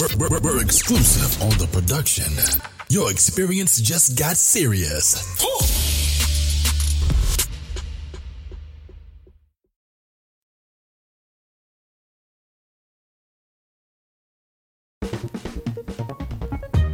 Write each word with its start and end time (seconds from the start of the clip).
We're, 0.00 0.28
we're, 0.28 0.40
we're 0.40 0.62
exclusive 0.62 1.42
on 1.42 1.50
the 1.58 1.66
production. 1.72 2.32
Your 2.88 3.10
experience 3.10 3.80
just 3.80 4.16
got 4.16 4.36
serious. 4.36 5.24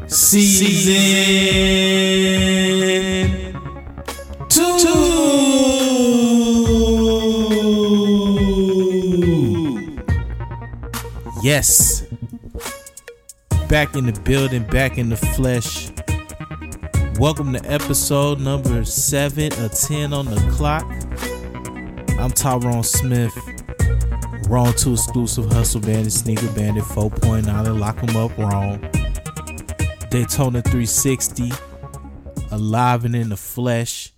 Season 0.09 1.54
Back 13.69 13.97
in 13.97 14.07
the 14.07 14.21
building, 14.25 14.63
back 14.65 14.99
in 14.99 15.09
the 15.09 15.17
flesh. 15.17 15.91
Welcome 17.19 17.53
to 17.55 17.65
episode 17.71 18.41
number 18.41 18.85
seven 18.85 19.53
of 19.55 19.73
10 19.73 20.13
on 20.13 20.27
the 20.27 20.41
clock. 20.53 20.85
I'm 22.21 22.31
Tyrone 22.31 22.85
Smith. 22.85 23.35
Wrong 24.49 24.73
to 24.75 24.93
exclusive 24.93 25.51
hustle 25.51 25.81
bandit, 25.81 26.13
sneaker 26.13 26.47
bandit 26.53 26.85
4.0 26.85 27.65
to 27.65 27.73
lock 27.73 28.03
'em 28.03 28.17
up 28.17 28.37
wrong. 28.39 28.81
Daytona 30.11 30.63
360, 30.63 31.53
alive 32.53 33.05
and 33.05 33.17
in 33.17 33.31
the 33.31 33.37
flesh. 33.37 34.14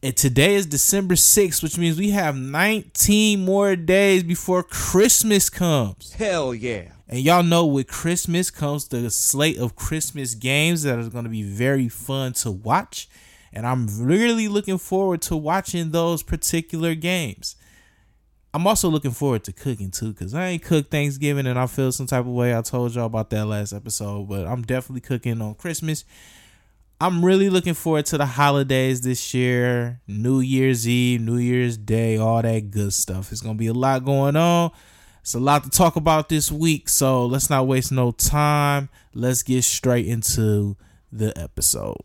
And 0.00 0.16
today 0.16 0.54
is 0.54 0.66
December 0.66 1.16
6th, 1.16 1.60
which 1.60 1.76
means 1.76 1.98
we 1.98 2.10
have 2.10 2.36
19 2.36 3.44
more 3.44 3.74
days 3.74 4.22
before 4.22 4.62
Christmas 4.62 5.50
comes. 5.50 6.12
Hell 6.12 6.54
yeah. 6.54 6.92
And 7.08 7.18
y'all 7.18 7.42
know 7.42 7.66
with 7.66 7.88
Christmas 7.88 8.48
comes 8.48 8.86
the 8.86 9.10
slate 9.10 9.58
of 9.58 9.74
Christmas 9.74 10.36
games 10.36 10.84
that 10.84 11.00
are 11.00 11.08
going 11.08 11.24
to 11.24 11.30
be 11.30 11.42
very 11.42 11.88
fun 11.88 12.32
to 12.34 12.50
watch. 12.52 13.08
And 13.52 13.66
I'm 13.66 13.88
really 14.00 14.46
looking 14.46 14.78
forward 14.78 15.20
to 15.22 15.36
watching 15.36 15.90
those 15.90 16.22
particular 16.22 16.94
games. 16.94 17.56
I'm 18.54 18.68
also 18.68 18.88
looking 18.88 19.10
forward 19.10 19.42
to 19.44 19.52
cooking 19.52 19.90
too, 19.90 20.12
because 20.12 20.32
I 20.32 20.46
ain't 20.46 20.62
cooked 20.62 20.92
Thanksgiving 20.92 21.48
and 21.48 21.58
I 21.58 21.66
feel 21.66 21.90
some 21.90 22.06
type 22.06 22.20
of 22.20 22.26
way. 22.28 22.56
I 22.56 22.62
told 22.62 22.94
y'all 22.94 23.06
about 23.06 23.30
that 23.30 23.46
last 23.46 23.72
episode, 23.72 24.28
but 24.28 24.46
I'm 24.46 24.62
definitely 24.62 25.00
cooking 25.00 25.42
on 25.42 25.54
Christmas. 25.54 26.04
I'm 27.00 27.24
really 27.24 27.48
looking 27.48 27.74
forward 27.74 28.06
to 28.06 28.18
the 28.18 28.26
holidays 28.26 29.02
this 29.02 29.32
year 29.32 30.00
New 30.08 30.40
Year's 30.40 30.88
Eve, 30.88 31.20
New 31.20 31.36
Year's 31.36 31.78
Day, 31.78 32.16
all 32.16 32.42
that 32.42 32.72
good 32.72 32.92
stuff. 32.92 33.30
It's 33.30 33.40
going 33.40 33.54
to 33.54 33.58
be 33.58 33.68
a 33.68 33.72
lot 33.72 34.04
going 34.04 34.34
on. 34.34 34.72
It's 35.20 35.34
a 35.34 35.38
lot 35.38 35.62
to 35.62 35.70
talk 35.70 35.94
about 35.94 36.28
this 36.28 36.50
week, 36.50 36.88
so 36.88 37.24
let's 37.26 37.50
not 37.50 37.68
waste 37.68 37.92
no 37.92 38.10
time. 38.10 38.88
Let's 39.14 39.44
get 39.44 39.62
straight 39.62 40.06
into 40.06 40.76
the 41.12 41.38
episode. 41.38 41.98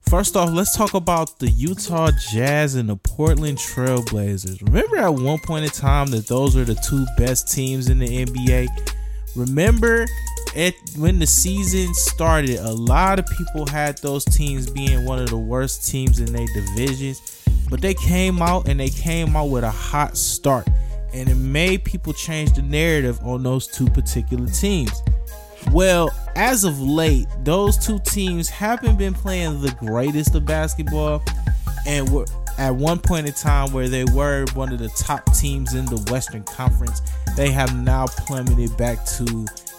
First 0.00 0.34
off, 0.36 0.50
let's 0.50 0.76
talk 0.76 0.94
about 0.94 1.38
the 1.38 1.50
Utah 1.50 2.10
Jazz 2.32 2.74
and 2.74 2.88
the 2.88 2.96
Portland 2.96 3.58
Trailblazers. 3.58 4.60
Remember 4.66 4.96
at 4.96 5.14
one 5.14 5.38
point 5.38 5.66
in 5.66 5.70
time 5.70 6.08
that 6.08 6.26
those 6.26 6.56
were 6.56 6.64
the 6.64 6.74
two 6.74 7.06
best 7.16 7.52
teams 7.52 7.88
in 7.88 8.00
the 8.00 8.24
NBA? 8.24 8.66
Remember 9.36 10.06
it 10.54 10.74
when 10.96 11.18
the 11.18 11.26
season 11.26 11.94
started, 11.94 12.58
a 12.58 12.72
lot 12.72 13.18
of 13.18 13.26
people 13.26 13.66
had 13.66 13.98
those 13.98 14.24
teams 14.24 14.68
being 14.68 15.04
one 15.04 15.20
of 15.20 15.30
the 15.30 15.38
worst 15.38 15.88
teams 15.88 16.18
in 16.18 16.32
their 16.32 16.46
divisions, 16.48 17.42
but 17.68 17.80
they 17.80 17.94
came 17.94 18.42
out 18.42 18.68
and 18.68 18.80
they 18.80 18.88
came 18.88 19.36
out 19.36 19.50
with 19.50 19.62
a 19.62 19.70
hot 19.70 20.16
start, 20.16 20.68
and 21.12 21.28
it 21.28 21.36
made 21.36 21.84
people 21.84 22.12
change 22.12 22.52
the 22.54 22.62
narrative 22.62 23.20
on 23.22 23.42
those 23.42 23.68
two 23.68 23.86
particular 23.86 24.46
teams. 24.48 25.02
Well, 25.72 26.10
as 26.34 26.64
of 26.64 26.80
late, 26.80 27.26
those 27.44 27.76
two 27.76 28.00
teams 28.00 28.48
haven't 28.48 28.98
been 28.98 29.14
playing 29.14 29.60
the 29.60 29.72
greatest 29.72 30.34
of 30.34 30.46
basketball, 30.46 31.22
and 31.86 32.08
were 32.10 32.26
at 32.60 32.76
one 32.76 32.98
point 32.98 33.26
in 33.26 33.32
time 33.32 33.72
where 33.72 33.88
they 33.88 34.04
were 34.04 34.44
one 34.52 34.70
of 34.70 34.78
the 34.78 34.90
top 34.90 35.24
teams 35.34 35.74
in 35.74 35.86
the 35.86 35.96
Western 36.12 36.42
Conference. 36.42 37.00
They 37.34 37.50
have 37.50 37.74
now 37.74 38.06
plummeted 38.06 38.76
back 38.76 39.02
to 39.16 39.24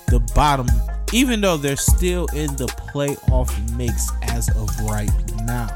the 0.08 0.20
bottom, 0.34 0.66
even 1.14 1.42
though 1.42 1.58
they're 1.58 1.76
still 1.76 2.26
in 2.34 2.48
the 2.56 2.66
playoff 2.66 3.52
mix 3.78 4.12
as 4.24 4.50
of 4.58 4.68
right 4.90 5.12
now. 5.44 5.70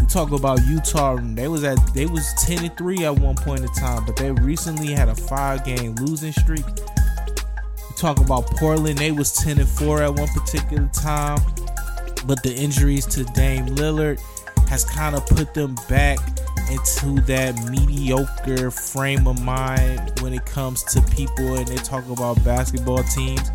We 0.00 0.06
talk 0.06 0.30
about 0.30 0.64
Utah, 0.66 1.16
they 1.20 1.48
was 1.48 1.64
at 1.64 1.78
they 1.94 2.06
was 2.06 2.32
10 2.44 2.64
and 2.64 2.76
3 2.76 3.04
at 3.04 3.18
one 3.18 3.34
point 3.34 3.62
in 3.62 3.72
time, 3.72 4.04
but 4.06 4.16
they 4.16 4.30
recently 4.30 4.92
had 4.92 5.08
a 5.08 5.16
five 5.16 5.64
game 5.64 5.96
losing 5.96 6.32
streak 6.32 6.64
We 6.64 7.96
talk 7.96 8.20
about 8.20 8.46
Portland, 8.46 8.98
they 8.98 9.10
was 9.10 9.32
10 9.32 9.58
and 9.58 9.68
4 9.68 10.02
at 10.02 10.14
one 10.14 10.28
particular 10.28 10.88
time, 10.94 11.40
but 12.24 12.40
the 12.44 12.54
injuries 12.54 13.04
to 13.06 13.24
Dame 13.24 13.66
Lillard 13.66 14.20
has 14.70 14.84
kind 14.84 15.16
of 15.16 15.26
put 15.26 15.52
them 15.52 15.74
back 15.88 16.18
into 16.70 17.20
that 17.22 17.52
mediocre 17.68 18.70
frame 18.70 19.26
of 19.26 19.42
mind 19.42 20.20
when 20.20 20.32
it 20.32 20.46
comes 20.46 20.84
to 20.84 21.02
people 21.14 21.56
and 21.56 21.66
they 21.66 21.74
talk 21.74 22.08
about 22.08 22.42
basketball 22.44 23.02
teams. 23.02 23.50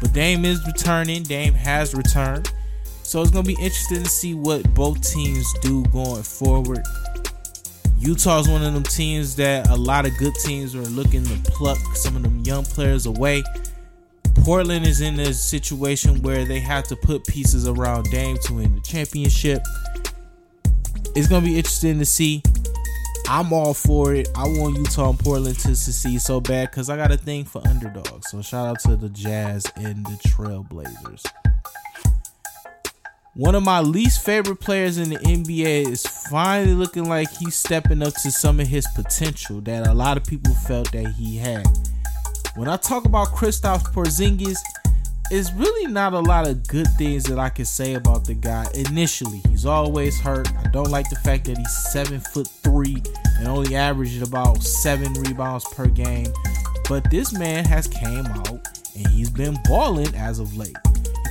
But 0.00 0.12
Dame 0.12 0.44
is 0.44 0.60
returning, 0.66 1.22
Dame 1.22 1.54
has 1.54 1.94
returned. 1.94 2.52
So 3.04 3.22
it's 3.22 3.30
going 3.30 3.44
to 3.44 3.48
be 3.48 3.54
interesting 3.54 4.02
to 4.02 4.08
see 4.08 4.34
what 4.34 4.74
both 4.74 5.00
teams 5.00 5.46
do 5.62 5.84
going 5.84 6.24
forward. 6.24 6.82
Utah's 7.96 8.48
one 8.48 8.64
of 8.64 8.74
them 8.74 8.82
teams 8.82 9.36
that 9.36 9.70
a 9.70 9.76
lot 9.76 10.06
of 10.06 10.16
good 10.18 10.34
teams 10.42 10.74
are 10.74 10.82
looking 10.82 11.22
to 11.22 11.36
pluck 11.52 11.78
some 11.94 12.16
of 12.16 12.24
them 12.24 12.40
young 12.40 12.64
players 12.64 13.06
away. 13.06 13.44
Portland 14.44 14.84
is 14.84 15.02
in 15.02 15.20
a 15.20 15.32
situation 15.32 16.20
where 16.22 16.44
they 16.44 16.58
have 16.58 16.82
to 16.88 16.96
put 16.96 17.24
pieces 17.26 17.68
around 17.68 18.10
Dame 18.10 18.38
to 18.42 18.54
win 18.54 18.74
the 18.74 18.80
championship. 18.80 19.62
It's 21.14 21.28
gonna 21.28 21.44
be 21.44 21.56
interesting 21.56 21.98
to 21.98 22.04
see. 22.04 22.42
I'm 23.28 23.52
all 23.52 23.74
for 23.74 24.14
it. 24.14 24.28
I 24.34 24.44
want 24.44 24.78
Utah 24.78 25.10
and 25.10 25.18
Portland 25.18 25.58
to 25.60 25.76
succeed 25.76 26.22
so 26.22 26.40
bad 26.40 26.70
because 26.70 26.88
I 26.88 26.96
got 26.96 27.12
a 27.12 27.16
thing 27.16 27.44
for 27.44 27.60
underdogs. 27.66 28.30
So 28.30 28.40
shout 28.40 28.66
out 28.66 28.80
to 28.80 28.96
the 28.96 29.10
Jazz 29.10 29.66
and 29.76 30.04
the 30.06 30.18
Trailblazers. 30.26 31.24
One 33.34 33.54
of 33.54 33.62
my 33.62 33.80
least 33.80 34.24
favorite 34.24 34.60
players 34.60 34.98
in 34.98 35.10
the 35.10 35.18
NBA 35.18 35.88
is 35.88 36.06
finally 36.06 36.74
looking 36.74 37.08
like 37.08 37.30
he's 37.30 37.54
stepping 37.54 38.02
up 38.02 38.14
to 38.14 38.32
some 38.32 38.58
of 38.58 38.66
his 38.66 38.86
potential 38.96 39.60
that 39.60 39.86
a 39.86 39.94
lot 39.94 40.16
of 40.16 40.24
people 40.24 40.54
felt 40.54 40.90
that 40.92 41.12
he 41.12 41.36
had. 41.36 41.66
When 42.56 42.66
I 42.66 42.76
talk 42.78 43.04
about 43.04 43.28
Kristaps 43.28 43.92
Porzingis, 43.92 44.56
it's 45.30 45.52
really 45.52 45.92
not 45.92 46.14
a 46.14 46.20
lot 46.20 46.46
of 46.46 46.66
good 46.68 46.86
things 46.96 47.24
that 47.24 47.38
I 47.38 47.50
can 47.50 47.64
say 47.64 47.94
about 47.94 48.24
the 48.24 48.34
guy. 48.34 48.66
Initially, 48.74 49.42
he's 49.48 49.66
always 49.66 50.18
hurt. 50.20 50.48
I 50.56 50.68
don't 50.68 50.90
like 50.90 51.08
the 51.10 51.16
fact 51.16 51.44
that 51.46 51.58
he's 51.58 51.76
seven 51.92 52.20
foot 52.20 52.48
three 52.62 53.02
and 53.38 53.46
only 53.46 53.76
averaged 53.76 54.22
about 54.22 54.62
seven 54.62 55.12
rebounds 55.14 55.66
per 55.74 55.86
game. 55.86 56.32
But 56.88 57.10
this 57.10 57.32
man 57.32 57.64
has 57.66 57.86
came 57.86 58.26
out 58.26 58.66
and 58.96 59.06
he's 59.08 59.30
been 59.30 59.58
balling 59.64 60.14
as 60.14 60.38
of 60.38 60.56
late. 60.56 60.76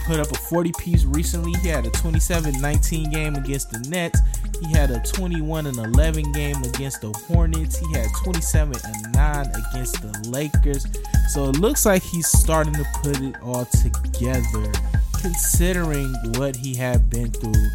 Put 0.08 0.22
up 0.22 0.32
a 0.32 0.36
40 0.36 0.72
piece 0.80 1.04
recently. 1.04 1.52
He 1.60 1.68
had 1.68 1.86
a 1.86 1.90
27-19 1.90 3.12
game 3.12 3.36
against 3.36 3.72
the 3.72 3.80
Nets. 3.90 4.22
He 4.62 4.72
had 4.72 4.90
a 4.90 5.02
21 5.02 5.68
and 5.68 5.78
11 5.78 6.32
game 6.32 6.64
against 6.64 7.02
the 7.02 7.12
Hornets. 7.28 7.78
He 7.78 7.92
had 7.92 8.08
27 8.24 8.74
and 8.86 9.14
9 9.14 9.46
against 9.48 10.02
the 10.02 10.30
Lakers. 10.30 10.88
So 11.34 11.50
it 11.50 11.58
looks 11.60 11.86
like 11.86 12.02
he's 12.04 12.26
starting 12.26 12.74
to 12.76 12.86
put 13.04 13.20
it 13.20 13.36
all 13.44 13.66
together, 13.66 14.72
considering 15.20 16.16
what 16.38 16.56
he 16.56 16.74
had 16.74 17.10
been 17.10 17.30
through 17.30 17.68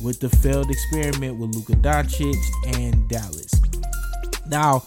with 0.00 0.20
the 0.20 0.28
failed 0.28 0.70
experiment 0.70 1.36
with 1.36 1.52
Luka 1.52 1.72
Doncic 1.72 2.36
and 2.76 3.08
Dallas. 3.08 3.60
Now, 4.46 4.84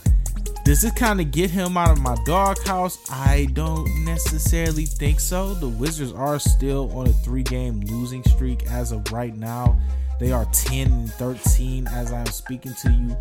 does 0.69 0.83
this 0.83 0.91
kind 0.91 1.19
of 1.19 1.31
get 1.31 1.49
him 1.49 1.77
out 1.77 1.89
of 1.89 1.99
my 1.99 2.15
doghouse? 2.27 2.99
I 3.09 3.47
don't 3.53 3.89
necessarily 4.05 4.85
think 4.85 5.19
so. 5.19 5.55
The 5.55 5.67
Wizards 5.67 6.11
are 6.11 6.37
still 6.37 6.95
on 6.95 7.07
a 7.07 7.11
three 7.11 7.41
game 7.41 7.79
losing 7.87 8.23
streak 8.25 8.67
as 8.67 8.91
of 8.91 9.11
right 9.11 9.35
now. 9.35 9.81
They 10.19 10.31
are 10.31 10.45
10 10.53 10.91
and 10.91 11.11
13 11.13 11.87
as 11.87 12.13
I'm 12.13 12.27
speaking 12.27 12.75
to 12.83 12.91
you. 12.91 13.17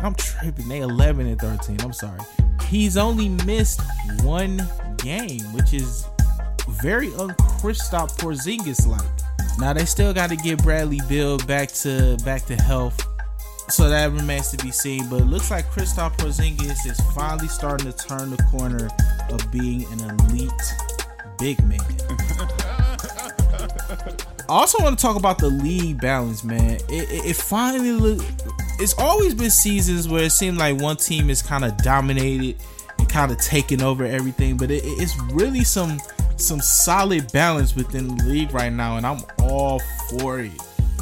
I'm 0.00 0.14
tripping. 0.14 0.68
They 0.68 0.78
11 0.78 1.26
and 1.26 1.40
13. 1.40 1.80
I'm 1.80 1.92
sorry. 1.92 2.20
He's 2.68 2.96
only 2.96 3.30
missed 3.30 3.80
one 4.22 4.62
game, 4.98 5.40
which 5.54 5.74
is 5.74 6.06
very 6.68 7.08
unkristaps 7.08 8.16
Porzingis 8.16 8.86
like. 8.86 9.58
Now 9.58 9.72
they 9.72 9.86
still 9.86 10.14
got 10.14 10.30
to 10.30 10.36
get 10.36 10.62
Bradley 10.62 11.00
Beal 11.08 11.38
back 11.38 11.72
to 11.72 12.16
back 12.24 12.44
to 12.46 12.54
health, 12.54 13.04
so 13.72 13.88
that 13.88 14.12
remains 14.12 14.50
to 14.50 14.62
be 14.64 14.70
seen. 14.70 15.08
But 15.08 15.22
it 15.22 15.26
looks 15.26 15.50
like 15.50 15.64
Kristaps 15.70 16.16
Porzingis 16.18 16.86
is 16.86 17.00
finally 17.14 17.48
starting 17.48 17.90
to 17.90 18.06
turn 18.06 18.30
the 18.30 18.42
corner 18.44 18.88
of 19.30 19.50
being 19.50 19.84
an 19.92 20.10
elite 20.10 20.52
big 21.38 21.62
man. 21.64 21.80
I 24.48 24.54
also 24.54 24.82
want 24.82 24.98
to 24.98 25.02
talk 25.02 25.16
about 25.16 25.38
the 25.38 25.48
league 25.48 26.00
balance, 26.00 26.44
man. 26.44 26.74
It, 26.74 27.10
it, 27.10 27.24
it 27.30 27.36
finally 27.36 27.92
look, 27.92 28.24
it's 28.78 28.94
always 28.98 29.34
been 29.34 29.50
seasons 29.50 30.08
where 30.08 30.24
it 30.24 30.30
seemed 30.30 30.58
like 30.58 30.80
one 30.80 30.96
team 30.96 31.30
is 31.30 31.40
kind 31.40 31.64
of 31.64 31.76
dominated 31.78 32.56
and 32.98 33.08
kind 33.08 33.32
of 33.32 33.38
taking 33.38 33.82
over 33.82 34.04
everything, 34.04 34.56
but 34.56 34.70
it, 34.70 34.82
it's 34.84 35.18
really 35.32 35.64
some 35.64 35.98
some 36.36 36.60
solid 36.60 37.30
balance 37.32 37.76
within 37.76 38.08
the 38.16 38.24
league 38.24 38.52
right 38.52 38.72
now, 38.72 38.96
and 38.96 39.06
I'm 39.06 39.22
all 39.40 39.80
for 40.10 40.40
it. 40.40 40.52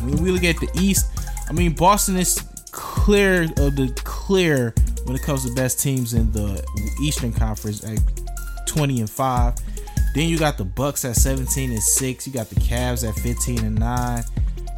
When 0.03 0.23
we 0.23 0.31
look 0.31 0.45
at 0.45 0.57
the 0.57 0.69
East, 0.75 1.07
I 1.49 1.53
mean 1.53 1.75
Boston 1.75 2.17
is 2.17 2.43
clear 2.91 3.45
of 3.45 3.77
the 3.77 3.93
clear 4.05 4.75
when 5.05 5.15
it 5.15 5.23
comes 5.23 5.47
to 5.47 5.55
best 5.55 5.81
teams 5.81 6.13
in 6.13 6.31
the 6.33 6.63
Eastern 7.01 7.33
Conference 7.33 7.85
at 7.85 7.99
20 8.67 9.01
and 9.01 9.09
5. 9.09 9.55
Then 10.15 10.29
you 10.29 10.39
got 10.39 10.59
the 10.59 10.65
Bucks 10.65 11.05
at 11.05 11.15
17 11.15 11.71
and 11.71 11.81
6. 11.81 12.27
You 12.27 12.33
got 12.33 12.51
the 12.51 12.57
Cavs 12.57 13.09
at 13.09 13.15
15 13.15 13.65
and 13.65 13.79
9. 13.79 14.23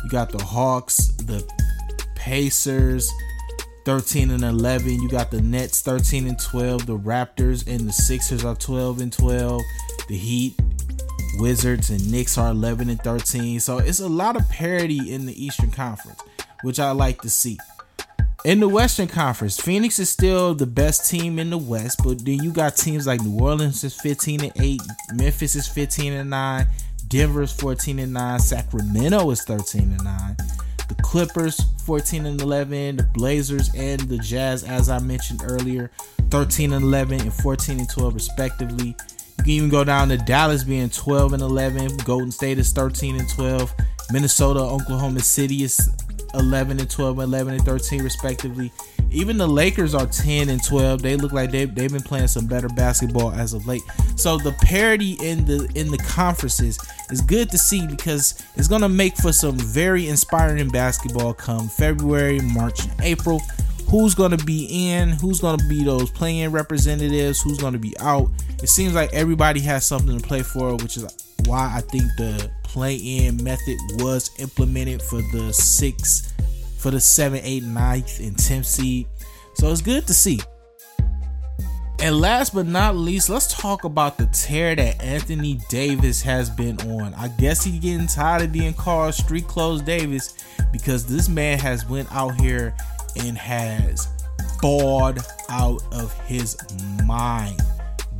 You 0.04 0.10
got 0.10 0.30
the 0.30 0.42
Hawks, 0.42 1.08
the 1.08 1.42
Pacers 2.14 3.10
13 3.86 4.30
and 4.30 4.44
11. 4.44 5.00
You 5.00 5.08
got 5.08 5.30
the 5.30 5.40
Nets 5.40 5.80
13 5.80 6.26
and 6.28 6.38
12. 6.38 6.84
The 6.84 6.98
Raptors 6.98 7.66
and 7.66 7.88
the 7.88 7.92
Sixers 7.92 8.44
are 8.44 8.54
12 8.54 9.00
and 9.00 9.12
12. 9.12 9.62
The 10.08 10.16
Heat, 10.16 10.60
Wizards, 11.38 11.88
and 11.88 12.12
Knicks 12.12 12.36
are 12.36 12.50
11 12.50 12.90
and 12.90 13.00
13. 13.02 13.58
So 13.60 13.78
it's 13.78 14.00
a 14.00 14.08
lot 14.08 14.36
of 14.36 14.46
parity 14.50 15.12
in 15.12 15.24
the 15.24 15.44
Eastern 15.44 15.70
Conference, 15.70 16.20
which 16.62 16.78
I 16.78 16.90
like 16.90 17.22
to 17.22 17.30
see. 17.30 17.58
In 18.44 18.58
the 18.58 18.68
Western 18.68 19.06
Conference, 19.06 19.60
Phoenix 19.60 20.00
is 20.00 20.10
still 20.10 20.52
the 20.52 20.66
best 20.66 21.08
team 21.08 21.38
in 21.38 21.50
the 21.50 21.58
West, 21.58 22.00
but 22.02 22.24
then 22.24 22.42
you 22.42 22.50
got 22.50 22.76
teams 22.76 23.06
like 23.06 23.20
New 23.20 23.38
Orleans 23.38 23.84
is 23.84 23.94
15 24.00 24.42
and 24.42 24.52
8, 24.60 24.80
Memphis 25.14 25.54
is 25.54 25.68
15 25.68 26.12
and 26.12 26.30
9, 26.30 26.66
Denver 27.06 27.42
is 27.42 27.52
14 27.52 28.00
and 28.00 28.12
9, 28.12 28.40
Sacramento 28.40 29.30
is 29.30 29.44
13 29.44 29.82
and 29.82 30.02
9, 30.02 30.36
the 30.88 30.96
Clippers 31.02 31.60
14 31.84 32.26
and 32.26 32.40
11, 32.40 32.96
the 32.96 33.04
Blazers 33.14 33.72
and 33.76 34.00
the 34.00 34.18
Jazz, 34.18 34.64
as 34.64 34.88
I 34.88 34.98
mentioned 34.98 35.42
earlier, 35.44 35.92
13 36.30 36.72
and 36.72 36.84
11 36.84 37.20
and 37.20 37.32
14 37.32 37.78
and 37.78 37.88
12 37.88 38.12
respectively. 38.12 38.96
You 39.38 39.44
can 39.44 39.50
even 39.50 39.68
go 39.68 39.84
down 39.84 40.08
to 40.08 40.16
Dallas 40.16 40.64
being 40.64 40.90
12 40.90 41.34
and 41.34 41.42
11, 41.42 41.98
Golden 41.98 42.32
State 42.32 42.58
is 42.58 42.72
13 42.72 43.20
and 43.20 43.28
12, 43.28 43.72
Minnesota, 44.10 44.58
Oklahoma 44.58 45.20
City 45.20 45.62
is 45.62 45.90
11 46.34 46.80
and 46.80 46.90
12, 46.90 47.18
11 47.18 47.54
and 47.54 47.64
13 47.64 48.02
respectively. 48.02 48.72
Even 49.10 49.36
the 49.36 49.46
Lakers 49.46 49.94
are 49.94 50.06
10 50.06 50.48
and 50.48 50.64
12. 50.64 51.02
They 51.02 51.16
look 51.16 51.32
like 51.32 51.50
they 51.50 51.66
they've 51.66 51.92
been 51.92 52.02
playing 52.02 52.28
some 52.28 52.46
better 52.46 52.68
basketball 52.68 53.32
as 53.32 53.52
of 53.52 53.66
late. 53.66 53.82
So 54.16 54.38
the 54.38 54.52
parity 54.62 55.18
in 55.22 55.44
the 55.44 55.70
in 55.74 55.90
the 55.90 55.98
conferences 55.98 56.78
is 57.10 57.20
good 57.20 57.50
to 57.50 57.58
see 57.58 57.86
because 57.86 58.42
it's 58.56 58.68
gonna 58.68 58.88
make 58.88 59.16
for 59.16 59.32
some 59.32 59.58
very 59.58 60.08
inspiring 60.08 60.68
basketball 60.70 61.34
come 61.34 61.68
February, 61.68 62.40
March, 62.40 62.84
and 62.84 63.00
April. 63.02 63.40
Who's 63.90 64.14
gonna 64.14 64.38
be 64.38 64.92
in? 64.94 65.10
Who's 65.10 65.40
gonna 65.40 65.62
be 65.68 65.84
those 65.84 66.10
playing 66.10 66.50
representatives? 66.50 67.42
Who's 67.42 67.58
gonna 67.58 67.78
be 67.78 67.94
out? 68.00 68.30
It 68.62 68.70
seems 68.70 68.94
like 68.94 69.12
everybody 69.12 69.60
has 69.60 69.84
something 69.84 70.18
to 70.18 70.26
play 70.26 70.42
for, 70.42 70.76
which 70.76 70.96
is 70.96 71.04
why 71.44 71.70
I 71.76 71.82
think 71.82 72.04
the 72.16 72.50
play 72.72 72.94
in 72.94 73.42
method 73.44 73.76
was 73.98 74.30
implemented 74.38 75.02
for 75.02 75.20
the 75.32 75.52
six, 75.52 76.32
for 76.78 76.90
the 76.90 77.00
seven, 77.00 77.40
eight, 77.42 77.62
ninth, 77.62 78.18
and 78.18 78.38
tenth 78.38 78.66
seed. 78.66 79.06
So 79.54 79.70
it's 79.70 79.82
good 79.82 80.06
to 80.06 80.14
see. 80.14 80.40
And 82.00 82.18
last 82.18 82.54
but 82.54 82.66
not 82.66 82.96
least, 82.96 83.28
let's 83.28 83.54
talk 83.54 83.84
about 83.84 84.18
the 84.18 84.26
tear 84.26 84.74
that 84.74 85.00
Anthony 85.02 85.60
Davis 85.68 86.22
has 86.22 86.50
been 86.50 86.80
on. 86.80 87.14
I 87.14 87.28
guess 87.28 87.62
he's 87.62 87.78
getting 87.78 88.08
tired 88.08 88.42
of 88.42 88.52
being 88.52 88.74
called 88.74 89.14
Street 89.14 89.46
Clothes 89.46 89.82
Davis 89.82 90.34
because 90.72 91.06
this 91.06 91.28
man 91.28 91.58
has 91.58 91.86
went 91.88 92.10
out 92.12 92.40
here 92.40 92.74
and 93.16 93.38
has 93.38 94.08
balled 94.60 95.18
out 95.50 95.82
of 95.92 96.18
his 96.26 96.56
mind. 97.04 97.60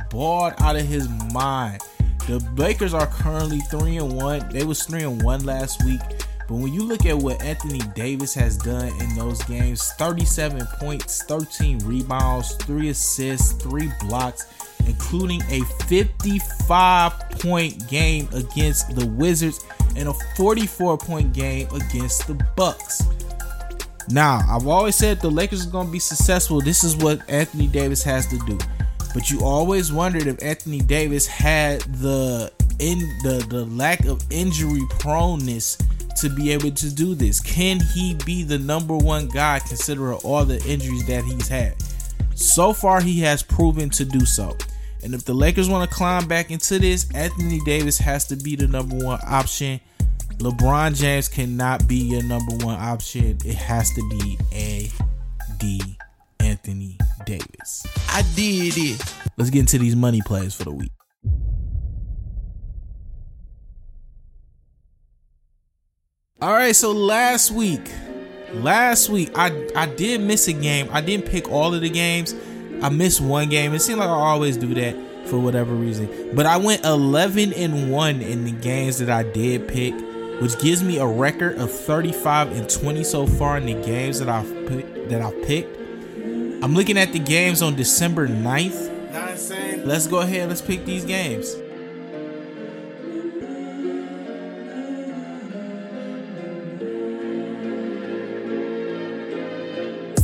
Balled 0.09 0.53
out 0.59 0.75
of 0.75 0.87
his 0.87 1.09
mind. 1.33 1.81
The 2.27 2.39
Lakers 2.55 2.93
are 2.93 3.07
currently 3.07 3.59
three 3.69 3.97
and 3.97 4.13
one. 4.15 4.47
They 4.49 4.63
was 4.63 4.83
three 4.83 5.03
and 5.03 5.21
one 5.21 5.43
last 5.43 5.83
week. 5.83 5.99
But 6.47 6.55
when 6.55 6.73
you 6.73 6.83
look 6.83 7.05
at 7.05 7.17
what 7.17 7.41
Anthony 7.41 7.79
Davis 7.95 8.33
has 8.33 8.57
done 8.57 8.89
in 9.01 9.15
those 9.15 9.41
games 9.43 9.91
37 9.93 10.65
points, 10.79 11.23
13 11.23 11.79
rebounds, 11.79 12.55
3 12.55 12.89
assists, 12.89 13.53
3 13.63 13.89
blocks, 14.01 14.45
including 14.85 15.41
a 15.49 15.61
55 15.85 17.13
point 17.31 17.87
game 17.89 18.27
against 18.33 18.95
the 18.95 19.05
Wizards 19.05 19.63
and 19.95 20.09
a 20.09 20.13
44 20.35 20.97
point 20.97 21.33
game 21.33 21.67
against 21.73 22.27
the 22.27 22.35
Bucks. 22.55 23.03
Now, 24.09 24.41
I've 24.49 24.67
always 24.67 24.95
said 24.95 25.21
the 25.21 25.31
Lakers 25.31 25.65
are 25.65 25.69
going 25.69 25.87
to 25.87 25.91
be 25.91 25.99
successful. 25.99 26.59
This 26.59 26.83
is 26.83 26.95
what 26.97 27.21
Anthony 27.29 27.67
Davis 27.67 28.03
has 28.03 28.27
to 28.27 28.37
do. 28.39 28.57
But 29.13 29.29
you 29.29 29.43
always 29.43 29.91
wondered 29.91 30.27
if 30.27 30.41
Anthony 30.41 30.79
Davis 30.79 31.27
had 31.27 31.81
the 31.81 32.51
in 32.79 32.99
the 33.23 33.45
the 33.49 33.65
lack 33.65 34.05
of 34.05 34.23
injury 34.31 34.81
proneness 34.99 35.77
to 36.17 36.29
be 36.29 36.51
able 36.51 36.71
to 36.71 36.93
do 36.93 37.15
this. 37.15 37.39
Can 37.39 37.79
he 37.79 38.15
be 38.25 38.43
the 38.43 38.57
number 38.57 38.97
one 38.97 39.27
guy 39.27 39.59
considering 39.59 40.17
all 40.23 40.45
the 40.45 40.63
injuries 40.67 41.05
that 41.07 41.23
he's 41.23 41.47
had? 41.47 41.75
So 42.35 42.73
far, 42.73 43.01
he 43.01 43.19
has 43.21 43.43
proven 43.43 43.89
to 43.91 44.05
do 44.05 44.25
so. 44.25 44.57
And 45.03 45.13
if 45.13 45.25
the 45.25 45.33
Lakers 45.33 45.69
want 45.69 45.89
to 45.89 45.95
climb 45.95 46.27
back 46.27 46.49
into 46.49 46.79
this, 46.79 47.09
Anthony 47.13 47.59
Davis 47.65 47.97
has 47.99 48.25
to 48.27 48.35
be 48.35 48.55
the 48.55 48.67
number 48.67 48.95
one 48.95 49.19
option. 49.27 49.79
LeBron 50.37 50.95
James 50.95 51.27
cannot 51.27 51.87
be 51.87 51.97
your 51.97 52.23
number 52.23 52.55
one 52.65 52.79
option. 52.79 53.37
It 53.45 53.55
has 53.55 53.91
to 53.91 54.09
be 54.09 54.37
A 54.53 54.89
D 55.59 55.97
Anthony 56.39 56.97
Davis. 57.25 57.85
I 58.13 58.21
did 58.35 58.77
it. 58.77 59.03
Let's 59.37 59.49
get 59.49 59.61
into 59.61 59.79
these 59.79 59.95
money 59.95 60.21
plays 60.21 60.53
for 60.53 60.65
the 60.65 60.71
week. 60.71 60.91
All 66.39 66.51
right, 66.51 66.75
so 66.75 66.91
last 66.91 67.49
week, 67.49 67.89
last 68.53 69.09
week 69.09 69.31
I 69.33 69.67
I 69.75 69.87
did 69.87 70.21
miss 70.21 70.47
a 70.47 70.53
game. 70.53 70.89
I 70.91 71.01
didn't 71.01 71.25
pick 71.25 71.49
all 71.49 71.73
of 71.73 71.81
the 71.81 71.89
games. 71.89 72.35
I 72.83 72.89
missed 72.89 73.19
one 73.19 73.49
game. 73.49 73.73
It 73.73 73.79
seemed 73.79 73.99
like 73.99 74.09
I 74.09 74.11
always 74.11 74.57
do 74.57 74.75
that 74.75 74.95
for 75.27 75.39
whatever 75.39 75.73
reason. 75.73 76.35
But 76.35 76.45
I 76.45 76.57
went 76.57 76.85
11 76.85 77.53
and 77.53 77.91
1 77.91 78.21
in 78.21 78.43
the 78.43 78.51
games 78.51 78.99
that 78.99 79.09
I 79.09 79.23
did 79.23 79.67
pick, 79.67 79.93
which 80.39 80.59
gives 80.59 80.83
me 80.83 80.99
a 80.99 81.07
record 81.07 81.57
of 81.57 81.71
35 81.71 82.51
and 82.51 82.69
20 82.69 83.03
so 83.03 83.25
far 83.25 83.57
in 83.57 83.65
the 83.65 83.81
games 83.85 84.19
that 84.19 84.29
I've 84.29 84.67
picked, 84.67 85.09
that 85.09 85.21
I've 85.21 85.41
picked. 85.43 85.82
I'm 86.63 86.73
looking 86.73 86.97
at 86.97 87.11
the 87.11 87.19
games 87.19 87.61
on 87.61 87.75
December 87.75 88.25
9th. 88.25 89.85
Let's 89.85 90.07
go 90.07 90.21
ahead. 90.21 90.47
Let's 90.47 90.61
pick 90.61 90.85
these 90.85 91.03
games. 91.03 91.55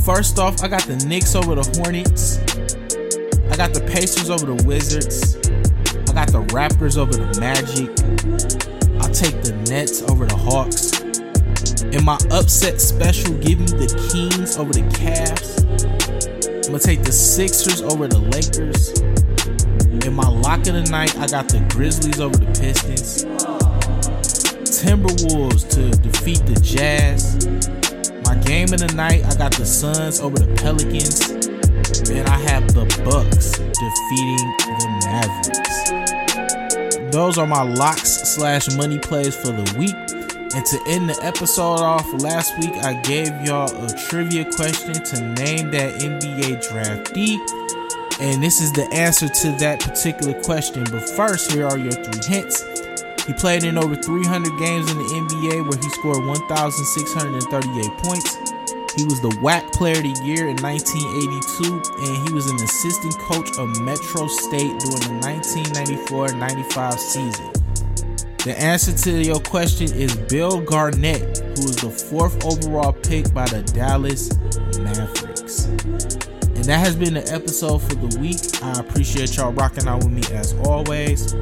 First 0.02 0.38
off, 0.38 0.62
I 0.62 0.68
got 0.68 0.84
the 0.84 0.96
Knicks 1.06 1.34
over 1.34 1.54
the 1.54 1.78
Hornets. 1.78 2.38
I 3.52 3.56
got 3.58 3.74
the 3.74 3.86
Pacers 3.92 4.30
over 4.30 4.46
the 4.46 4.64
Wizards. 4.64 5.36
I 6.08 6.14
got 6.14 6.32
the 6.32 6.42
Raptors 6.54 6.96
over 6.96 7.12
the 7.12 7.38
Magic. 7.38 7.90
I'll 9.02 9.12
take 9.12 9.42
the 9.42 9.52
Nets 9.68 10.00
over 10.10 10.24
the 10.24 10.36
Hawks. 10.36 11.00
In 11.94 12.02
my 12.02 12.18
upset 12.30 12.80
special, 12.80 13.34
give 13.34 13.60
me 13.60 13.66
the 13.66 14.08
Kings 14.10 14.56
over 14.56 14.72
the 14.72 14.80
Cavs. 14.96 15.89
I'm 16.66 16.72
gonna 16.72 16.78
take 16.78 17.02
the 17.02 17.10
Sixers 17.10 17.80
over 17.80 18.06
the 18.06 18.18
Lakers. 18.18 18.90
In 20.06 20.12
my 20.14 20.28
lock 20.28 20.66
of 20.68 20.74
the 20.74 20.82
night, 20.90 21.16
I 21.18 21.26
got 21.26 21.48
the 21.48 21.60
Grizzlies 21.70 22.20
over 22.20 22.36
the 22.36 22.44
Pistons. 22.46 23.24
Timberwolves 24.68 25.66
to 25.70 25.90
defeat 26.02 26.44
the 26.46 26.60
Jazz. 26.60 27.46
My 28.26 28.34
game 28.44 28.70
of 28.72 28.80
the 28.80 28.92
night, 28.94 29.24
I 29.24 29.34
got 29.36 29.52
the 29.52 29.64
Suns 29.64 30.20
over 30.20 30.38
the 30.38 30.52
Pelicans. 30.60 31.30
And 32.10 32.28
I 32.28 32.38
have 32.38 32.74
the 32.74 32.84
Bucks 33.04 33.52
defeating 33.56 34.54
the 34.58 34.88
Mavericks. 35.06 35.90
Those 37.10 37.38
are 37.38 37.46
my 37.46 37.62
locks 37.62 38.10
slash 38.34 38.68
money 38.76 38.98
plays 38.98 39.34
for 39.34 39.48
the 39.48 39.64
week. 39.78 39.96
And 40.52 40.66
to 40.66 40.82
end 40.86 41.08
the 41.08 41.16
episode 41.22 41.78
off, 41.78 42.06
last 42.22 42.58
week 42.58 42.74
I 42.82 42.94
gave 43.02 43.28
y'all 43.42 43.70
a 43.84 43.88
trivia 44.08 44.44
question 44.44 44.94
to 44.94 45.20
name 45.34 45.70
that 45.70 46.00
NBA 46.00 46.66
draftee. 46.66 47.38
And 48.20 48.42
this 48.42 48.60
is 48.60 48.72
the 48.72 48.88
answer 48.92 49.28
to 49.28 49.52
that 49.58 49.80
particular 49.80 50.34
question. 50.42 50.84
But 50.90 51.08
first, 51.10 51.52
here 51.52 51.66
are 51.66 51.78
your 51.78 51.92
three 51.92 52.20
hints. 52.26 52.64
He 53.26 53.32
played 53.32 53.62
in 53.62 53.78
over 53.78 53.94
300 53.94 54.58
games 54.58 54.90
in 54.90 54.98
the 54.98 55.04
NBA 55.04 55.68
where 55.68 55.78
he 55.78 55.88
scored 55.90 56.26
1,638 56.26 57.98
points. 57.98 58.36
He 58.96 59.04
was 59.04 59.20
the 59.20 59.30
WAC 59.40 59.72
Player 59.72 59.98
of 59.98 60.02
the 60.02 60.24
Year 60.24 60.48
in 60.48 60.56
1982, 60.56 61.80
and 62.02 62.28
he 62.28 62.34
was 62.34 62.50
an 62.50 62.56
assistant 62.56 63.16
coach 63.20 63.56
of 63.56 63.80
Metro 63.80 64.26
State 64.26 64.74
during 64.82 65.06
the 65.06 65.20
1994 65.22 66.32
95 66.32 66.98
season. 66.98 67.59
The 68.44 68.56
answer 68.58 68.92
to 68.92 69.22
your 69.22 69.40
question 69.40 69.92
is 69.92 70.16
Bill 70.16 70.62
Garnett, 70.62 71.38
who 71.38 71.64
is 71.64 71.76
the 71.76 71.90
fourth 71.90 72.42
overall 72.42 72.94
pick 72.94 73.34
by 73.34 73.44
the 73.44 73.62
Dallas 73.74 74.30
Mavericks. 74.78 75.66
And 75.66 76.64
that 76.64 76.78
has 76.78 76.96
been 76.96 77.12
the 77.14 77.30
episode 77.30 77.80
for 77.80 77.94
the 77.96 78.18
week. 78.18 78.40
I 78.62 78.80
appreciate 78.80 79.36
y'all 79.36 79.52
rocking 79.52 79.86
out 79.86 80.04
with 80.04 80.12
me 80.12 80.22
as 80.34 80.54
always. 80.66 81.34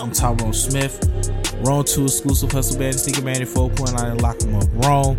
I'm 0.00 0.12
Tyrone 0.12 0.54
Smith. 0.54 0.98
Rome 1.60 1.84
2 1.84 2.04
exclusive 2.04 2.52
Hustle 2.52 2.78
Band 2.78 2.98
Sneaker 2.98 3.22
Man 3.22 3.42
4.9 3.42 4.12
and 4.12 4.22
lock 4.22 4.42
'em 4.42 4.54
up 4.54 4.64
wrong. 4.82 5.16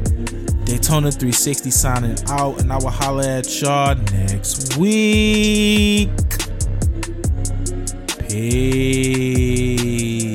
Daytona 0.65 1.11
360 1.11 1.69
signing 1.69 2.17
out, 2.29 2.59
and 2.61 2.73
I 2.73 2.77
will 2.77 2.89
holler 2.89 3.23
at 3.23 3.61
y'all 3.61 3.93
next 4.11 4.75
week. 4.77 6.09
Peace. 8.27 10.34